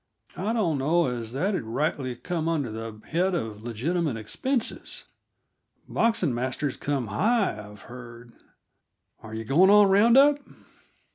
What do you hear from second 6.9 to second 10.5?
high, I've heard. Are yuh going on round up?"